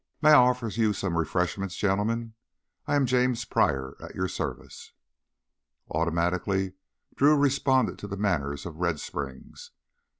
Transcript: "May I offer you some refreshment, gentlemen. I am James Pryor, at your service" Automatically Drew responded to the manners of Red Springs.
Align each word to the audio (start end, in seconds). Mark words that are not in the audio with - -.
"May 0.19 0.31
I 0.31 0.33
offer 0.33 0.67
you 0.67 0.93
some 0.93 1.15
refreshment, 1.15 1.71
gentlemen. 1.73 2.33
I 2.87 2.95
am 2.95 3.05
James 3.05 3.45
Pryor, 3.45 3.95
at 4.01 4.15
your 4.15 4.27
service" 4.27 4.93
Automatically 5.91 6.73
Drew 7.13 7.37
responded 7.37 7.99
to 7.99 8.07
the 8.07 8.17
manners 8.17 8.65
of 8.65 8.77
Red 8.77 8.99
Springs. 8.99 9.69